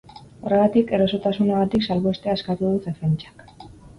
[0.45, 3.45] Horregatik, erotasunagatik salbuestea eskatu du defentsak.